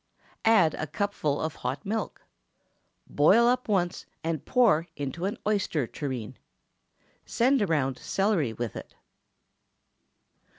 [0.45, 2.23] Add a cupful of hot milk.
[3.05, 6.37] Boil up once and pour into an oyster tureen.
[7.23, 8.95] Send around celery with it.